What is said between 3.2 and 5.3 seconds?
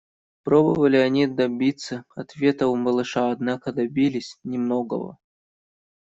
однако добились немногого.